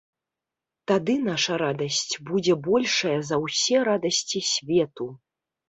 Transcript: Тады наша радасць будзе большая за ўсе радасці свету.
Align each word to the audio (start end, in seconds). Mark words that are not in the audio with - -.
Тады 0.91 1.15
наша 1.27 1.53
радасць 1.63 2.13
будзе 2.31 2.57
большая 2.69 3.13
за 3.29 3.35
ўсе 3.45 3.77
радасці 3.91 4.45
свету. 4.57 5.05